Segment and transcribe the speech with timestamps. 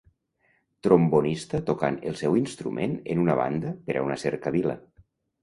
[0.85, 4.77] Trombonista tocant el seu instrument en una banda per a una cercavila.